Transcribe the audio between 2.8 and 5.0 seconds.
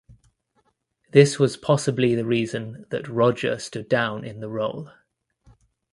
that Rodger stood down in the role.